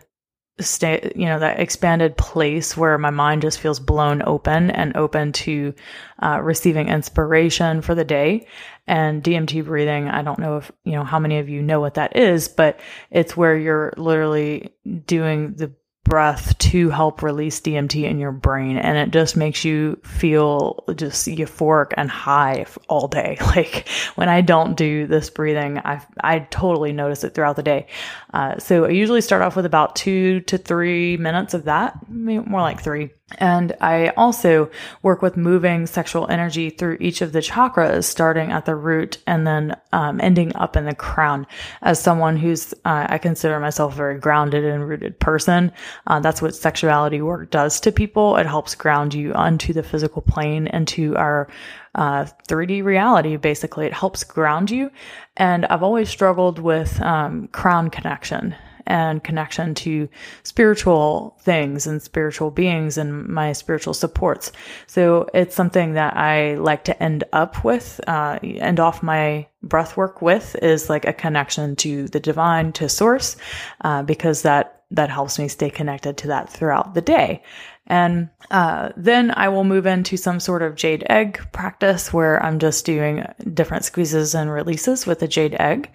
state, 0.61 1.17
you 1.17 1.27
know, 1.27 1.39
that 1.39 1.61
expanded 1.61 2.17
place 2.17 2.77
where 2.77 2.99
my 2.99 3.11
mind 3.11 3.43
just 3.43 3.61
feels 3.61 3.79
blown 3.79 4.23
open 4.27 4.71
and 4.71 4.97
open 4.97 5.33
to 5.33 5.75
uh, 6.23 6.41
receiving 6.43 6.89
inspiration 6.89 7.81
for 7.81 7.95
the 7.95 8.05
day. 8.05 8.47
And 8.87 9.23
DMT 9.23 9.65
breathing, 9.65 10.09
I 10.09 10.23
don't 10.23 10.39
know 10.39 10.57
if, 10.57 10.73
you 10.85 10.93
know, 10.93 11.05
how 11.05 11.19
many 11.19 11.39
of 11.39 11.49
you 11.49 11.63
know 11.63 11.81
what 11.81 11.95
that 11.95 12.17
is, 12.17 12.49
but 12.49 12.81
it's 13.11 13.37
where 13.37 13.57
you're 13.57 13.93
literally 13.97 14.73
doing 15.07 15.55
the 15.55 15.73
breath 16.09 16.57
to 16.59 16.91
help 16.91 17.23
release 17.23 17.61
DMT 17.61 18.05
in 18.05 18.19
your 18.19 18.33
brain. 18.33 18.77
And 18.77 18.97
it 18.99 19.11
just 19.11 19.37
makes 19.37 19.65
you 19.65 20.01
feel 20.05 20.85
just 20.95 21.27
euphoric 21.27 21.93
and 21.97 22.11
high 22.11 22.67
all 22.89 23.09
day. 23.09 23.37
Like 23.49 23.89
when 24.15 24.29
I 24.29 24.41
don't 24.43 24.77
do 24.77 25.07
this 25.07 25.31
breathing, 25.31 25.79
I, 25.79 26.05
I 26.21 26.41
totally 26.41 26.93
notice 26.93 27.25
it 27.25 27.35
throughout 27.35 27.57
the 27.57 27.63
day. 27.63 27.87
Uh, 28.33 28.59
so 28.59 28.85
I 28.85 28.91
usually 28.91 29.21
start 29.21 29.43
off 29.43 29.57
with 29.57 29.67
about 29.67 29.97
two 29.97 30.41
to 30.43 30.59
three 30.59 31.17
minutes 31.17 31.55
of 31.55 31.65
that, 31.65 32.09
more 32.09 32.61
like 32.61 32.81
three. 32.81 33.11
And 33.37 33.77
I 33.81 34.09
also 34.17 34.71
work 35.03 35.21
with 35.21 35.37
moving 35.37 35.87
sexual 35.87 36.27
energy 36.29 36.71
through 36.71 36.97
each 36.99 37.21
of 37.21 37.33
the 37.33 37.41
chakras, 37.41 38.05
starting 38.05 38.53
at 38.53 38.65
the 38.65 38.75
root 38.75 39.19
and 39.27 39.47
then 39.47 39.77
um, 39.93 40.19
ending 40.21 40.57
up 40.57 40.77
in 40.77 40.87
the 40.87 40.95
crown. 40.95 41.47
As 41.83 42.01
someone 42.01 42.39
who's, 42.39 42.73
uh, 42.87 43.07
I 43.09 43.19
consider 43.19 43.61
myself 43.61 43.93
a 43.93 43.97
very 43.97 44.19
grounded 44.19 44.65
and 44.65 44.89
rooted 44.89 45.21
person. 45.21 45.73
Uh, 46.07 46.21
that's 46.21 46.41
what 46.41 46.55
sexuality 46.55 47.21
work 47.21 47.51
does 47.51 47.81
to 47.81 47.93
people. 47.93 48.37
It 48.37 48.47
helps 48.47 48.75
ground 48.75 49.13
you 49.13 49.35
onto 49.35 49.75
the 49.75 49.83
physical 49.83 50.23
plane, 50.23 50.67
into 50.69 51.15
our 51.17 51.49
uh, 51.95 52.27
3D 52.49 52.83
reality. 52.83 53.37
Basically, 53.37 53.87
it 53.87 53.93
helps 53.93 54.25
ground 54.25 54.71
you. 54.71 54.91
And 55.37 55.67
I've 55.67 55.83
always 55.83 56.09
struggled 56.09 56.59
with 56.59 57.01
um, 57.03 57.49
crown 57.49 57.91
connection 57.91 58.55
and 58.89 59.23
connection 59.23 59.75
to 59.75 60.09
spiritual 60.43 61.37
things 61.43 61.87
and 61.87 62.03
spiritual 62.03 62.51
beings 62.51 62.99
and 62.99 63.29
my 63.29 63.53
spiritual 63.53 63.95
supports. 63.95 64.51
So 64.87 65.29
it's 65.33 65.55
something 65.55 65.95
that 65.95 66.17
I 66.17 66.57
like 66.57 66.85
to 66.85 67.03
end 67.03 67.23
up 67.33 67.65
with, 67.65 68.01
uh, 68.09 68.41
end 68.43 68.81
off 68.81 69.03
my 69.03 69.47
breath 69.63 69.97
work 69.97 70.21
with 70.23 70.57
is 70.57 70.89
like 70.89 71.05
a 71.05 71.13
connection 71.13 71.77
to 71.77 72.09
the 72.09 72.21
divine, 72.21 72.73
to 72.73 72.89
source, 72.89 73.37
uh, 73.83 74.03
because 74.03 74.43
that, 74.43 74.83
that 74.91 75.11
helps 75.11 75.39
me 75.39 75.49
stay 75.49 75.69
connected 75.71 76.17
to 76.17 76.29
that 76.29 76.49
throughout 76.49 76.95
the 76.95 77.03
day. 77.03 77.43
And 77.89 78.29
uh, 78.51 78.91
then 78.97 79.33
I 79.35 79.49
will 79.49 79.65
move 79.65 79.87
into 79.87 80.17
some 80.17 80.41
sort 80.41 80.63
of 80.63 80.77
jade 80.77 81.05
egg 81.09 81.41
practice 81.53 82.13
where 82.13 82.43
I'm 82.45 82.59
just 82.59 82.85
doing 82.85 83.27
different 83.55 83.85
squeezes 83.85 84.35
and 84.35 84.53
releases 84.53 85.07
with 85.07 85.23
a 85.23 85.29
jade 85.29 85.57
egg 85.59 85.91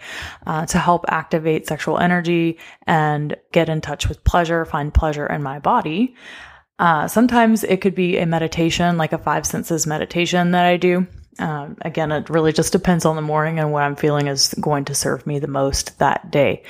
uh, 0.48 0.66
to 0.66 0.80
help 0.80 1.06
activate 1.08 1.68
sexual 1.68 2.00
energy 2.00 2.58
and 2.88 3.36
get 3.52 3.70
in 3.70 3.80
touch 3.80 4.10
with 4.10 4.24
pleasure, 4.24 4.66
find 4.66 4.94
pleasure 4.94 5.28
in 5.28 5.44
my 5.44 5.60
body. 5.60 6.16
Uh, 6.80 7.08
sometimes 7.08 7.64
it 7.64 7.80
could 7.80 7.96
be 7.96 8.18
a 8.18 8.26
meditation, 8.26 8.98
like 8.98 9.14
a 9.14 9.18
five 9.20 9.46
senses 9.46 9.86
meditation 9.86 10.52
that 10.52 10.66
I 10.66 10.78
do. 10.78 11.08
Um, 11.40 11.78
again, 11.82 12.12
it 12.12 12.30
really 12.30 12.54
just 12.54 12.72
depends 12.72 13.06
on 13.06 13.16
the 13.16 13.22
morning 13.22 13.60
and 13.60 13.72
what 13.72 13.84
I'm 13.84 13.96
feeling 13.96 14.28
is 14.28 14.54
going 14.60 14.86
to 14.86 14.96
serve 14.96 15.26
me 15.26 15.40
the 15.40 15.48
most 15.48 15.98
that 16.00 16.32
day. 16.32 16.64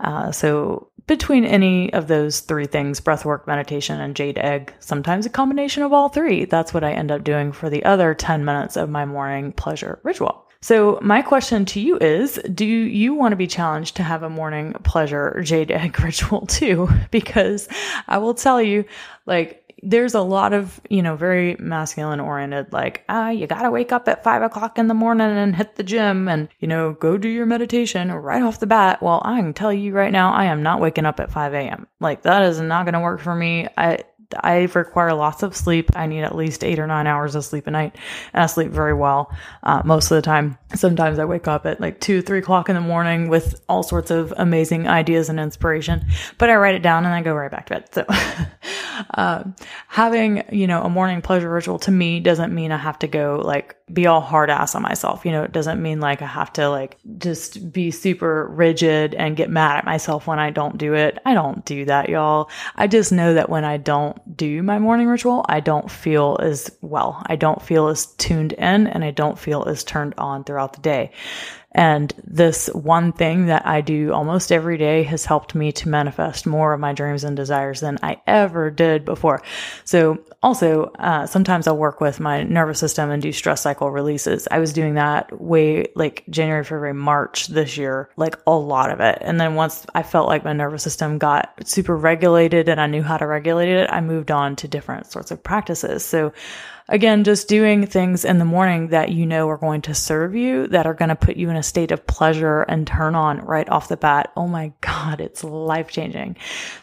Uh, 0.00 0.32
so 0.32 0.88
between 1.06 1.44
any 1.44 1.92
of 1.92 2.06
those 2.06 2.40
three 2.40 2.66
things, 2.66 3.00
breathwork, 3.00 3.46
meditation, 3.46 4.00
and 4.00 4.14
jade 4.14 4.38
egg, 4.38 4.72
sometimes 4.78 5.26
a 5.26 5.30
combination 5.30 5.82
of 5.82 5.92
all 5.92 6.08
three, 6.08 6.44
that's 6.44 6.74
what 6.74 6.84
I 6.84 6.92
end 6.92 7.10
up 7.10 7.24
doing 7.24 7.50
for 7.50 7.70
the 7.70 7.84
other 7.84 8.14
10 8.14 8.44
minutes 8.44 8.76
of 8.76 8.90
my 8.90 9.04
morning 9.04 9.52
pleasure 9.52 9.98
ritual. 10.02 10.44
So, 10.60 10.98
my 11.00 11.22
question 11.22 11.64
to 11.66 11.80
you 11.80 11.98
is 11.98 12.40
Do 12.52 12.66
you 12.66 13.14
want 13.14 13.32
to 13.32 13.36
be 13.36 13.46
challenged 13.46 13.96
to 13.96 14.02
have 14.02 14.24
a 14.24 14.30
morning 14.30 14.72
pleasure 14.82 15.40
jade 15.42 15.70
egg 15.70 15.98
ritual 16.04 16.46
too? 16.46 16.88
Because 17.10 17.68
I 18.08 18.18
will 18.18 18.34
tell 18.34 18.60
you, 18.60 18.84
like, 19.24 19.67
there's 19.82 20.14
a 20.14 20.20
lot 20.20 20.52
of, 20.52 20.80
you 20.90 21.02
know, 21.02 21.16
very 21.16 21.56
masculine 21.58 22.20
oriented, 22.20 22.72
like, 22.72 23.04
ah, 23.08 23.30
you 23.30 23.46
gotta 23.46 23.70
wake 23.70 23.92
up 23.92 24.08
at 24.08 24.24
five 24.24 24.42
o'clock 24.42 24.78
in 24.78 24.88
the 24.88 24.94
morning 24.94 25.28
and 25.28 25.56
hit 25.56 25.76
the 25.76 25.82
gym 25.82 26.28
and, 26.28 26.48
you 26.60 26.68
know, 26.68 26.92
go 26.94 27.16
do 27.16 27.28
your 27.28 27.46
meditation 27.46 28.10
right 28.12 28.42
off 28.42 28.60
the 28.60 28.66
bat. 28.66 29.02
Well, 29.02 29.22
I 29.24 29.40
can 29.40 29.54
tell 29.54 29.72
you 29.72 29.92
right 29.92 30.12
now, 30.12 30.32
I 30.32 30.46
am 30.46 30.62
not 30.62 30.80
waking 30.80 31.06
up 31.06 31.20
at 31.20 31.30
5 31.30 31.54
a.m. 31.54 31.86
Like, 32.00 32.22
that 32.22 32.42
is 32.42 32.60
not 32.60 32.84
gonna 32.84 33.00
work 33.00 33.20
for 33.20 33.34
me. 33.34 33.68
I, 33.76 33.98
I 34.36 34.68
require 34.74 35.14
lots 35.14 35.42
of 35.42 35.56
sleep. 35.56 35.90
I 35.96 36.06
need 36.06 36.22
at 36.22 36.36
least 36.36 36.62
eight 36.62 36.78
or 36.78 36.86
nine 36.86 37.06
hours 37.06 37.34
of 37.34 37.44
sleep 37.44 37.66
a 37.66 37.70
night, 37.70 37.96
and 38.34 38.42
I 38.42 38.46
sleep 38.46 38.70
very 38.70 38.92
well 38.92 39.34
uh, 39.62 39.82
most 39.84 40.10
of 40.10 40.16
the 40.16 40.22
time. 40.22 40.58
Sometimes 40.74 41.18
I 41.18 41.24
wake 41.24 41.48
up 41.48 41.64
at 41.64 41.80
like 41.80 42.00
two, 42.00 42.20
three 42.20 42.40
o'clock 42.40 42.68
in 42.68 42.74
the 42.74 42.80
morning 42.80 43.28
with 43.28 43.62
all 43.68 43.82
sorts 43.82 44.10
of 44.10 44.34
amazing 44.36 44.86
ideas 44.86 45.30
and 45.30 45.40
inspiration, 45.40 46.04
but 46.36 46.50
I 46.50 46.56
write 46.56 46.74
it 46.74 46.82
down 46.82 47.06
and 47.06 47.14
I 47.14 47.22
go 47.22 47.32
right 47.32 47.50
back 47.50 47.66
to 47.66 47.74
bed. 47.74 47.94
So, 47.94 48.04
uh, 49.14 49.44
having 49.88 50.44
you 50.52 50.66
know 50.66 50.82
a 50.82 50.90
morning 50.90 51.22
pleasure 51.22 51.50
ritual 51.50 51.78
to 51.80 51.90
me 51.90 52.20
doesn't 52.20 52.54
mean 52.54 52.70
I 52.70 52.76
have 52.76 52.98
to 52.98 53.08
go 53.08 53.40
like 53.42 53.76
be 53.90 54.06
all 54.06 54.20
hard 54.20 54.50
ass 54.50 54.74
on 54.74 54.82
myself. 54.82 55.24
You 55.24 55.32
know, 55.32 55.42
it 55.42 55.52
doesn't 55.52 55.80
mean 55.82 56.00
like 56.00 56.20
I 56.20 56.26
have 56.26 56.52
to 56.54 56.68
like 56.68 56.98
just 57.16 57.72
be 57.72 57.90
super 57.90 58.46
rigid 58.46 59.14
and 59.14 59.36
get 59.36 59.48
mad 59.48 59.78
at 59.78 59.84
myself 59.86 60.26
when 60.26 60.38
I 60.38 60.50
don't 60.50 60.76
do 60.76 60.94
it. 60.94 61.18
I 61.24 61.32
don't 61.32 61.64
do 61.64 61.86
that, 61.86 62.10
y'all. 62.10 62.50
I 62.76 62.86
just 62.86 63.10
know 63.10 63.34
that 63.34 63.48
when 63.48 63.64
I 63.64 63.78
don't 63.78 64.17
do 64.34 64.62
my 64.62 64.78
morning 64.78 65.08
ritual, 65.08 65.44
I 65.48 65.60
don't 65.60 65.90
feel 65.90 66.38
as 66.40 66.70
well. 66.80 67.22
I 67.26 67.36
don't 67.36 67.62
feel 67.62 67.88
as 67.88 68.06
tuned 68.06 68.52
in 68.52 68.86
and 68.86 69.04
I 69.04 69.10
don't 69.10 69.38
feel 69.38 69.64
as 69.64 69.84
turned 69.84 70.14
on 70.18 70.44
throughout 70.44 70.72
the 70.74 70.80
day. 70.80 71.12
And 71.72 72.14
this 72.24 72.68
one 72.68 73.12
thing 73.12 73.46
that 73.46 73.66
I 73.66 73.82
do 73.82 74.12
almost 74.14 74.50
every 74.50 74.78
day 74.78 75.02
has 75.02 75.26
helped 75.26 75.54
me 75.54 75.70
to 75.72 75.88
manifest 75.88 76.46
more 76.46 76.72
of 76.72 76.80
my 76.80 76.94
dreams 76.94 77.24
and 77.24 77.36
desires 77.36 77.80
than 77.80 77.98
I 78.02 78.22
ever 78.26 78.70
did 78.70 79.04
before. 79.04 79.42
So, 79.84 80.24
also, 80.42 80.84
uh, 80.98 81.26
sometimes 81.26 81.66
I'll 81.66 81.76
work 81.76 82.00
with 82.00 82.20
my 82.20 82.42
nervous 82.42 82.78
system 82.78 83.10
and 83.10 83.20
do 83.20 83.32
stress 83.32 83.60
cycle 83.60 83.90
releases. 83.90 84.48
I 84.50 84.60
was 84.60 84.72
doing 84.72 84.94
that 84.94 85.38
way 85.38 85.86
like 85.94 86.24
January, 86.30 86.64
February, 86.64 86.94
March 86.94 87.48
this 87.48 87.76
year, 87.76 88.08
like 88.16 88.36
a 88.46 88.54
lot 88.54 88.90
of 88.90 89.00
it. 89.00 89.18
And 89.20 89.38
then 89.38 89.54
once 89.54 89.84
I 89.94 90.02
felt 90.02 90.28
like 90.28 90.44
my 90.44 90.54
nervous 90.54 90.82
system 90.82 91.18
got 91.18 91.52
super 91.68 91.96
regulated 91.96 92.68
and 92.68 92.80
I 92.80 92.86
knew 92.86 93.02
how 93.02 93.18
to 93.18 93.26
regulate 93.26 93.72
it, 93.72 93.90
I 93.90 94.00
moved 94.00 94.30
on 94.30 94.56
to 94.56 94.68
different 94.68 95.10
sorts 95.10 95.30
of 95.30 95.42
practices. 95.42 96.04
So, 96.04 96.32
Again, 96.90 97.24
just 97.24 97.48
doing 97.48 97.86
things 97.86 98.24
in 98.24 98.38
the 98.38 98.44
morning 98.44 98.88
that 98.88 99.10
you 99.10 99.26
know 99.26 99.48
are 99.50 99.58
going 99.58 99.82
to 99.82 99.94
serve 99.94 100.34
you, 100.34 100.66
that 100.68 100.86
are 100.86 100.94
going 100.94 101.10
to 101.10 101.16
put 101.16 101.36
you 101.36 101.50
in 101.50 101.56
a 101.56 101.62
state 101.62 101.90
of 101.90 102.06
pleasure 102.06 102.62
and 102.62 102.86
turn 102.86 103.14
on 103.14 103.40
right 103.44 103.68
off 103.68 103.88
the 103.88 103.96
bat. 103.96 104.32
Oh 104.36 104.48
my 104.48 104.72
God, 104.80 105.20
it's 105.20 105.44
life 105.44 105.90
changing. 105.90 106.36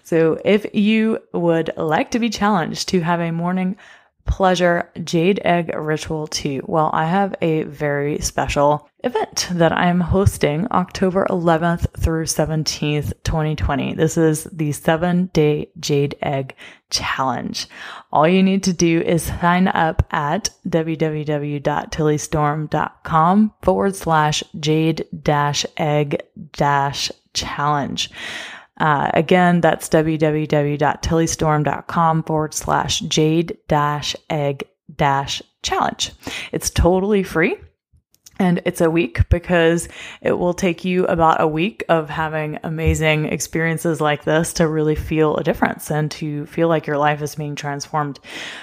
So 0.04 0.40
if 0.46 0.66
you 0.74 1.20
would 1.34 1.72
like 1.76 2.12
to 2.12 2.20
be 2.20 2.30
challenged 2.30 2.90
to 2.90 3.02
have 3.02 3.20
a 3.20 3.32
morning 3.32 3.78
pleasure 4.26 4.90
jade 5.04 5.40
egg 5.46 5.74
ritual 5.76 6.28
too. 6.28 6.64
Well, 6.68 6.90
I 6.94 7.06
have 7.06 7.36
a 7.42 7.64
very 7.64 8.20
special 8.20 8.90
event 9.06 9.48
that 9.52 9.72
I'm 9.72 10.02
hosting 10.02 10.68
October 10.72 11.28
11th 11.30 11.86
through 11.98 12.26
17th, 12.26 13.14
2020. 13.24 13.94
This 13.94 14.18
is 14.18 14.46
the 14.46 14.72
seven 14.72 15.28
day 15.28 15.70
jade 15.80 16.16
egg 16.22 16.56
challenge. 16.90 17.68
All 18.12 18.28
you 18.28 18.42
need 18.42 18.64
to 18.64 18.74
do 18.74 19.02
is 19.02 19.22
sign 19.24 19.68
up 19.70 20.04
at 20.12 20.50
www.tillystorm.com 20.68 23.54
forward 23.62 23.96
slash 23.96 24.44
jade 24.60 25.06
dash 25.22 25.66
egg 25.78 26.24
dash 26.54 27.12
challenge. 27.34 28.10
Uh, 28.78 29.10
again, 29.14 29.62
that's 29.62 29.88
www.tillystorm.com 29.88 32.24
forward 32.24 32.54
slash 32.54 33.00
jade 33.02 33.58
dash 33.68 34.16
egg 34.30 34.64
dash 34.96 35.42
challenge. 35.62 36.12
It's 36.52 36.70
totally 36.70 37.24
free. 37.24 37.56
And 38.38 38.62
it's 38.66 38.82
a 38.82 38.92
week 38.92 39.30
because 39.30 39.88
it 40.22 40.34
will 40.34 40.54
take 40.54 40.84
you 40.84 41.06
about 41.06 41.40
a 41.40 41.48
week 41.48 41.86
of 41.88 42.10
having 42.10 42.60
amazing 42.64 43.26
experiences 43.26 44.02
like 44.02 44.26
this 44.26 44.52
to 44.54 44.68
really 44.68 44.96
feel 44.96 45.38
a 45.38 45.44
difference 45.44 45.90
and 45.90 46.12
to 46.12 46.46
feel 46.48 46.68
like 46.68 46.86
your 46.86 46.98
life 46.98 47.22
is 47.22 47.36
being 47.36 47.56
transformed. 47.56 48.20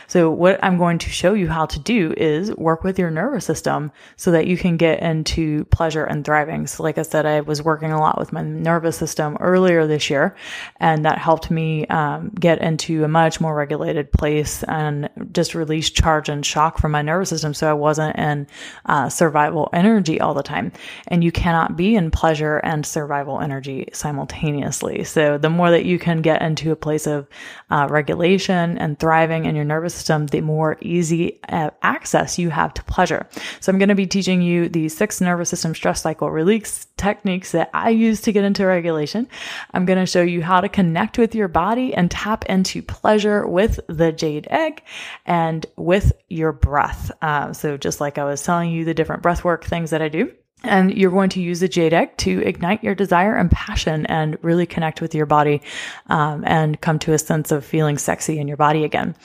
So, 0.09 0.31
what 0.31 0.62
I'm 0.62 0.76
going 0.76 0.99
to 0.99 1.09
show 1.09 1.33
you 1.33 1.49
how 1.49 1.64
to 1.67 1.79
do 1.79 2.12
is 2.19 2.55
work 2.57 2.85
with 2.85 2.99
your 2.99 3.11
nervous 3.11 3.47
system 3.47 3.93
so 4.17 4.33
that 4.33 4.47
you 4.47 4.59
can 4.59 4.76
get 4.76 5.00
into 5.00 5.64
pleasure 5.67 6.05
and 6.05 6.23
thriving. 6.23 6.67
So, 6.67 6.83
like 6.83 6.99
I 6.99 7.02
said, 7.02 7.25
I 7.25 7.41
was 7.41 7.62
working 7.62 7.93
a 7.93 8.00
lot 8.00 8.19
with 8.19 8.31
my 8.31 8.43
nervous 8.43 8.99
system 8.99 9.38
earlier 9.41 9.87
this 9.87 10.11
year, 10.11 10.37
and 10.81 11.07
that 11.07 11.17
helped 11.17 11.50
me 11.50 11.87
um, 11.87 12.29
get 12.29 12.61
into 12.61 13.05
a 13.05 13.09
much 13.09 13.41
more 13.41 13.55
regulated 13.55 14.12
place 14.12 14.62
and 14.64 15.09
just 15.33 15.55
release 15.55 15.88
charge 15.88 16.29
and 16.29 16.45
shock 16.45 16.79
from 16.79 16.93
my 16.93 17.00
nervous 17.00 17.31
system 17.31 17.55
so 17.55 17.71
I 17.71 17.73
wasn't 17.73 18.17
in 18.19 18.47
uh, 18.85 19.09
survival 19.09 19.62
survival 19.62 19.69
energy 19.73 20.21
all 20.21 20.35
the 20.35 20.42
time. 20.42 20.73
And 21.09 21.23
you 21.23 21.33
cannot 21.33 21.76
be 21.76 21.95
in 21.95 22.11
pleasure 22.11 22.59
and 22.59 22.85
survival 22.85 23.40
energy 23.40 23.88
simultaneously. 23.92 25.04
So 25.04 25.38
the 25.38 25.50
more 25.50 25.71
that 25.71 25.85
you 25.85 25.99
can 25.99 26.23
get 26.23 26.42
into 26.42 26.73
a 26.73 26.76
place 26.76 27.07
of 27.07 27.26
uh, 27.71 27.87
regulation 27.90 28.78
and 28.78 28.99
thriving 28.99 29.45
in 29.45 29.57
your 29.57 29.64
nervous 29.64 29.95
system, 29.95 30.26
the 30.26 30.40
more 30.40 30.76
easy 30.81 31.40
uh, 31.49 31.71
access 31.83 32.38
you 32.38 32.50
have 32.50 32.75
to 32.75 32.83
pleasure. 32.85 33.26
So 33.61 33.73
I'm 33.73 33.78
going 33.78 33.88
to 33.88 33.95
be 33.95 34.07
teaching 34.07 34.42
you 34.42 34.69
the 34.69 34.88
six 34.88 35.21
nervous 35.21 35.50
system 35.50 35.75
stress 35.75 36.02
cycle 36.02 36.31
release 36.31 36.87
techniques 36.97 37.52
that 37.52 37.69
I 37.75 37.90
use 37.90 38.21
to 38.23 38.33
get 38.33 38.45
into 38.45 38.64
regulation. 38.64 39.28
I'm 39.75 39.87
going 39.87 39.99
to 39.99 40.07
show 40.07 40.23
you 40.23 40.42
how 40.42 40.61
to 40.61 40.69
connect 40.69 41.19
with 41.19 41.35
your 41.35 41.49
body 41.49 41.95
and 41.95 42.11
tap 42.11 42.45
into 42.47 42.81
pleasure 42.83 43.47
with 43.47 43.81
the 43.88 44.12
jade 44.12 44.47
egg 44.50 44.83
and 45.26 45.66
with 45.76 46.12
your 46.28 46.52
breath. 46.52 47.11
Uh, 47.21 47.52
so 47.52 47.76
just 47.76 48.00
like 48.00 48.19
I 48.19 48.25
was 48.25 48.42
telling 48.42 48.71
you 48.71 48.85
the 48.85 48.95
different 48.95 49.23
breath 49.23 49.42
work 49.45 49.51
things 49.59 49.90
that 49.90 50.02
I 50.02 50.09
do. 50.09 50.32
And 50.64 50.97
you're 50.97 51.11
going 51.11 51.30
to 51.30 51.42
use 51.42 51.59
the 51.59 51.68
egg 51.92 52.16
to 52.18 52.40
ignite 52.47 52.85
your 52.85 52.94
desire 52.94 53.35
and 53.35 53.50
passion 53.50 54.06
and 54.06 54.38
really 54.42 54.64
connect 54.64 55.00
with 55.00 55.12
your 55.12 55.26
body 55.26 55.61
um, 56.06 56.44
and 56.47 56.80
come 56.80 57.00
to 57.00 57.12
a 57.12 57.18
sense 57.18 57.50
of 57.50 57.64
feeling 57.64 57.99
sexy 57.99 58.38
in 58.38 58.47
your 58.47 58.56
body 58.56 58.85
again 58.85 59.16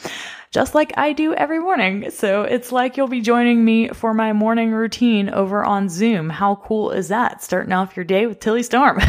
just 0.51 0.75
like 0.75 0.93
I 0.97 1.13
do 1.13 1.33
every 1.33 1.59
morning. 1.59 2.09
So 2.11 2.43
it's 2.43 2.71
like 2.71 2.97
you'll 2.97 3.07
be 3.07 3.21
joining 3.21 3.63
me 3.63 3.89
for 3.89 4.13
my 4.13 4.33
morning 4.33 4.71
routine 4.71 5.29
over 5.29 5.63
on 5.63 5.89
Zoom. 5.89 6.29
How 6.29 6.55
cool 6.55 6.91
is 6.91 7.09
that? 7.09 7.43
Starting 7.43 7.73
off 7.73 7.95
your 7.95 8.05
day 8.05 8.25
with 8.25 8.39
Tilly 8.39 8.63
Storm. 8.63 8.99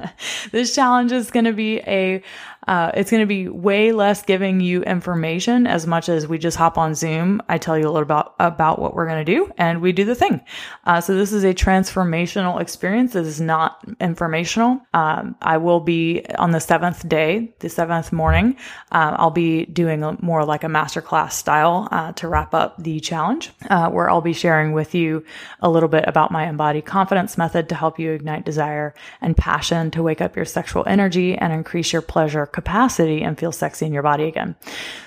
this 0.52 0.74
challenge 0.74 1.12
is 1.12 1.30
going 1.30 1.44
to 1.44 1.52
be 1.52 1.78
a 1.80 2.22
uh, 2.66 2.90
it's 2.94 3.10
going 3.10 3.20
to 3.20 3.26
be 3.26 3.48
way 3.48 3.92
less 3.92 4.22
giving 4.22 4.60
you 4.60 4.82
information 4.82 5.66
as 5.66 5.86
much 5.86 6.08
as 6.08 6.26
we 6.26 6.36
just 6.36 6.56
hop 6.56 6.76
on 6.76 6.94
Zoom. 6.94 7.40
I 7.48 7.58
tell 7.58 7.78
you 7.78 7.84
a 7.84 7.92
little 7.92 8.02
about 8.02 8.34
about 8.40 8.80
what 8.80 8.94
we're 8.94 9.06
going 9.06 9.24
to 9.24 9.32
do, 9.32 9.52
and 9.56 9.80
we 9.80 9.92
do 9.92 10.04
the 10.04 10.16
thing. 10.16 10.40
Uh, 10.84 11.00
so 11.00 11.14
this 11.14 11.32
is 11.32 11.44
a 11.44 11.54
transformational 11.54 12.60
experience. 12.60 13.12
This 13.12 13.26
is 13.26 13.40
not 13.40 13.84
informational. 14.00 14.80
Um, 14.94 15.36
I 15.40 15.58
will 15.58 15.80
be 15.80 16.26
on 16.38 16.50
the 16.50 16.60
seventh 16.60 17.08
day, 17.08 17.54
the 17.60 17.68
seventh 17.68 18.12
morning. 18.12 18.56
Uh, 18.90 19.14
I'll 19.16 19.30
be 19.30 19.66
doing 19.66 20.18
more 20.20 20.44
like 20.44 20.64
a 20.64 20.68
masterclass 20.86 21.32
style 21.32 21.88
uh, 21.90 22.12
to 22.12 22.28
wrap 22.28 22.54
up 22.54 22.82
the 22.82 23.00
challenge, 23.00 23.50
uh, 23.68 23.90
where 23.90 24.08
I'll 24.08 24.20
be 24.20 24.32
sharing 24.32 24.72
with 24.72 24.94
you 24.94 25.24
a 25.60 25.68
little 25.68 25.88
bit 25.88 26.04
about 26.06 26.30
my 26.30 26.48
embodied 26.48 26.86
confidence 26.86 27.36
method 27.36 27.68
to 27.68 27.74
help 27.74 27.98
you 27.98 28.12
ignite 28.12 28.44
desire 28.44 28.94
and 29.20 29.36
passion 29.36 29.90
to 29.92 30.02
wake 30.02 30.20
up 30.20 30.36
your 30.36 30.44
sexual 30.44 30.84
energy 30.86 31.36
and 31.36 31.52
increase 31.52 31.92
your 31.92 32.02
pleasure 32.02 32.46
capacity 32.46 33.22
and 33.22 33.38
feel 33.38 33.52
sexy 33.52 33.86
in 33.86 33.92
your 33.92 34.02
body 34.02 34.24
again. 34.24 34.54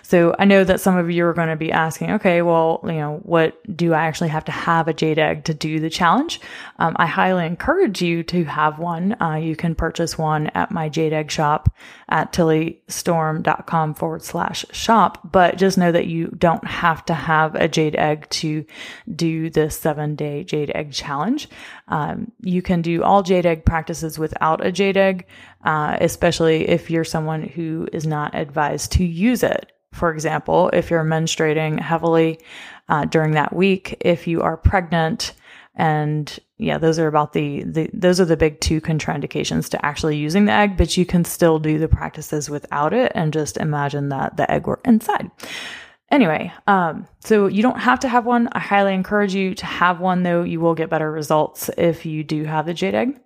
So 0.10 0.36
I 0.40 0.46
know 0.46 0.64
that 0.64 0.82
some 0.82 0.98
of 0.98 1.12
you 1.12 1.24
are 1.26 1.36
going 1.36 1.50
to 1.50 1.56
be 1.56 1.72
asking, 1.72 2.10
okay, 2.14 2.42
well, 2.42 2.80
you 2.84 2.94
know, 2.94 3.20
what 3.22 3.62
do 3.78 3.94
I 3.94 4.08
actually 4.08 4.30
have 4.30 4.46
to 4.46 4.52
have 4.52 4.88
a 4.88 4.94
jade 4.94 5.20
egg 5.20 5.44
to 5.44 5.54
do 5.54 5.80
the 5.80 5.90
challenge? 5.92 6.42
Um, 6.80 6.96
I 6.98 7.06
highly 7.06 7.46
encourage 7.46 8.02
you 8.02 8.24
to 8.24 8.44
have 8.46 8.80
one. 8.80 9.16
Uh, 9.22 9.36
you 9.36 9.56
can 9.56 9.76
purchase 9.76 10.18
one 10.18 10.48
at 10.56 10.72
my 10.72 10.90
jade 10.90 11.14
egg 11.14 11.30
shop 11.30 11.72
at 12.08 12.34
tillystorm.com 12.34 13.94
forward 13.94 14.24
slash 14.24 14.66
shop. 14.72 15.32
But 15.32 15.58
just 15.58 15.69
know 15.78 15.92
that 15.92 16.08
you 16.08 16.28
don't 16.38 16.66
have 16.66 17.06
to 17.06 17.14
have 17.14 17.56
a 17.56 17.68
jade 17.68 17.96
egg 17.96 18.30
to 18.30 18.66
do 19.14 19.50
the 19.50 19.70
seven 19.70 20.16
day 20.16 20.44
jade 20.44 20.72
egg 20.74 20.92
challenge. 20.92 21.50
Um, 21.88 22.32
you 22.42 22.62
can 22.62 22.82
do 22.82 23.04
all 23.04 23.24
jade 23.24 23.46
egg 23.46 23.66
practices 23.66 24.18
without 24.18 24.66
a 24.66 24.72
jade 24.72 24.98
egg, 24.98 25.28
uh, 25.64 25.98
especially 26.02 26.70
if 26.70 26.90
you're 26.90 27.04
someone 27.04 27.44
who 27.44 27.88
is 27.92 28.08
not 28.08 28.36
advised 28.36 28.94
to 28.94 29.04
use 29.04 29.44
it 29.44 29.72
for 29.94 30.12
example, 30.12 30.70
if 30.72 30.92
you're 30.92 31.04
menstruating 31.04 31.80
heavily 31.80 32.40
uh, 32.88 33.06
during 33.06 33.32
that 33.32 33.56
week, 33.56 33.98
if 34.02 34.28
you 34.28 34.42
are 34.42 34.58
pregnant, 34.58 35.34
and 35.76 36.40
yeah, 36.60 36.78
those 36.78 37.00
are 37.00 37.08
about 37.08 37.32
the, 37.32 37.64
the 37.64 37.90
those 37.94 38.20
are 38.20 38.26
the 38.26 38.36
big 38.36 38.60
two 38.60 38.82
contraindications 38.82 39.70
to 39.70 39.86
actually 39.86 40.18
using 40.18 40.44
the 40.44 40.52
egg, 40.52 40.76
but 40.76 40.98
you 40.98 41.06
can 41.06 41.24
still 41.24 41.58
do 41.58 41.80
the 41.80 41.88
practices 41.88 42.50
without 42.50 42.94
it 42.94 43.14
and 43.16 43.32
just 43.32 43.56
imagine 43.56 44.10
that 44.10 44.36
the 44.36 44.50
egg 44.52 44.68
were 44.68 44.82
inside. 44.84 45.32
Anyway, 46.12 46.52
um, 46.68 47.08
so 47.20 47.48
you 47.48 47.62
don't 47.62 47.80
have 47.80 48.02
to 48.02 48.10
have 48.10 48.26
one. 48.26 48.50
I 48.52 48.60
highly 48.60 48.94
encourage 48.94 49.34
you 49.34 49.56
to 49.56 49.66
have 49.66 50.02
one, 50.02 50.24
though. 50.24 50.44
You 50.44 50.60
will 50.60 50.76
get 50.76 50.90
better 50.90 51.10
results 51.10 51.70
if 51.78 52.06
you 52.06 52.24
do 52.24 52.44
have 52.44 52.66
the 52.66 52.74
jade 52.74 52.96
egg. 52.96 53.20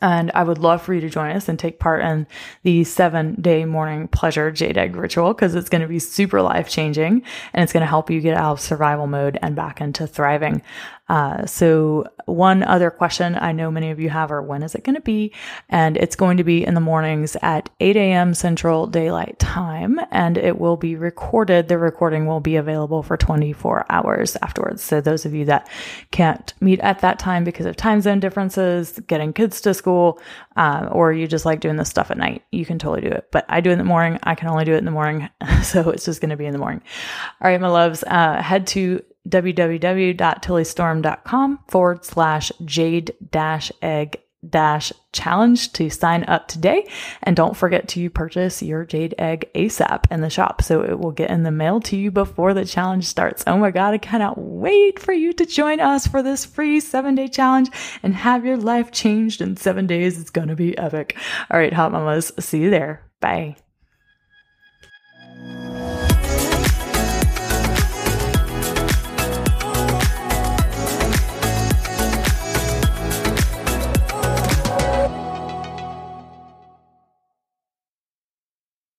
And 0.00 0.30
I 0.34 0.42
would 0.42 0.58
love 0.58 0.82
for 0.82 0.94
you 0.94 1.00
to 1.02 1.10
join 1.10 1.36
us 1.36 1.48
and 1.48 1.58
take 1.58 1.78
part 1.78 2.02
in 2.02 2.26
the 2.62 2.84
seven 2.84 3.34
day 3.40 3.64
morning 3.64 4.08
pleasure 4.08 4.50
jade 4.50 4.78
egg 4.78 4.96
ritual 4.96 5.34
because 5.34 5.54
it's 5.54 5.68
going 5.68 5.82
to 5.82 5.88
be 5.88 5.98
super 5.98 6.40
life 6.40 6.68
changing 6.68 7.22
and 7.52 7.62
it's 7.62 7.72
going 7.72 7.82
to 7.82 7.86
help 7.86 8.10
you 8.10 8.20
get 8.20 8.36
out 8.36 8.52
of 8.52 8.60
survival 8.60 9.06
mode 9.06 9.38
and 9.42 9.54
back 9.54 9.80
into 9.80 10.06
thriving. 10.06 10.62
Uh, 11.12 11.44
so, 11.44 12.06
one 12.24 12.62
other 12.62 12.90
question 12.90 13.36
I 13.36 13.52
know 13.52 13.70
many 13.70 13.90
of 13.90 14.00
you 14.00 14.08
have 14.08 14.32
are 14.32 14.40
when 14.40 14.62
is 14.62 14.74
it 14.74 14.82
going 14.82 14.94
to 14.94 15.02
be? 15.02 15.30
And 15.68 15.98
it's 15.98 16.16
going 16.16 16.38
to 16.38 16.44
be 16.44 16.64
in 16.64 16.72
the 16.72 16.80
mornings 16.80 17.36
at 17.42 17.68
8 17.80 17.96
a.m. 17.96 18.32
Central 18.32 18.86
Daylight 18.86 19.38
Time, 19.38 20.00
and 20.10 20.38
it 20.38 20.58
will 20.58 20.78
be 20.78 20.96
recorded. 20.96 21.68
The 21.68 21.76
recording 21.76 22.24
will 22.24 22.40
be 22.40 22.56
available 22.56 23.02
for 23.02 23.18
24 23.18 23.84
hours 23.90 24.38
afterwards. 24.40 24.82
So, 24.82 25.02
those 25.02 25.26
of 25.26 25.34
you 25.34 25.44
that 25.44 25.68
can't 26.12 26.54
meet 26.62 26.80
at 26.80 27.00
that 27.00 27.18
time 27.18 27.44
because 27.44 27.66
of 27.66 27.76
time 27.76 28.00
zone 28.00 28.18
differences, 28.18 28.98
getting 29.06 29.34
kids 29.34 29.60
to 29.60 29.74
school, 29.74 30.18
uh, 30.56 30.88
or 30.92 31.12
you 31.12 31.26
just 31.26 31.44
like 31.44 31.60
doing 31.60 31.76
this 31.76 31.90
stuff 31.90 32.10
at 32.10 32.16
night, 32.16 32.42
you 32.52 32.64
can 32.64 32.78
totally 32.78 33.02
do 33.02 33.14
it. 33.14 33.28
But 33.30 33.44
I 33.50 33.60
do 33.60 33.68
it 33.68 33.74
in 33.74 33.78
the 33.78 33.84
morning. 33.84 34.18
I 34.22 34.34
can 34.34 34.48
only 34.48 34.64
do 34.64 34.72
it 34.72 34.78
in 34.78 34.86
the 34.86 34.90
morning. 34.90 35.28
So, 35.62 35.90
it's 35.90 36.06
just 36.06 36.20
going 36.22 36.30
to 36.30 36.36
be 36.36 36.46
in 36.46 36.52
the 36.52 36.58
morning. 36.58 36.82
All 37.40 37.50
right, 37.50 37.60
my 37.60 37.68
loves, 37.68 38.02
uh, 38.06 38.42
head 38.42 38.66
to 38.68 39.02
www.tillystorm.com 39.28 41.58
forward 41.68 42.04
slash 42.04 42.50
jade 42.64 43.14
dash 43.30 43.70
egg 43.80 44.18
dash 44.48 44.92
challenge 45.12 45.72
to 45.72 45.88
sign 45.88 46.24
up 46.24 46.48
today. 46.48 46.88
And 47.22 47.36
don't 47.36 47.56
forget 47.56 47.88
to 47.88 48.10
purchase 48.10 48.62
your 48.62 48.84
jade 48.84 49.14
egg 49.18 49.48
ASAP 49.54 50.04
in 50.10 50.20
the 50.20 50.30
shop 50.30 50.62
so 50.62 50.82
it 50.82 50.98
will 50.98 51.12
get 51.12 51.30
in 51.30 51.44
the 51.44 51.50
mail 51.50 51.80
to 51.82 51.96
you 51.96 52.10
before 52.10 52.54
the 52.54 52.64
challenge 52.64 53.04
starts. 53.04 53.44
Oh 53.46 53.56
my 53.56 53.70
God, 53.70 53.94
I 53.94 53.98
cannot 53.98 54.38
wait 54.38 54.98
for 54.98 55.12
you 55.12 55.32
to 55.34 55.46
join 55.46 55.80
us 55.80 56.06
for 56.06 56.22
this 56.22 56.44
free 56.44 56.80
seven 56.80 57.14
day 57.14 57.28
challenge 57.28 57.70
and 58.02 58.14
have 58.14 58.44
your 58.44 58.56
life 58.56 58.90
changed 58.90 59.40
in 59.40 59.56
seven 59.56 59.86
days. 59.86 60.20
It's 60.20 60.30
going 60.30 60.48
to 60.48 60.56
be 60.56 60.76
epic. 60.76 61.16
All 61.50 61.58
right, 61.58 61.72
hot 61.72 61.92
mamas, 61.92 62.32
see 62.40 62.62
you 62.62 62.70
there. 62.70 63.08
Bye. 63.20 63.61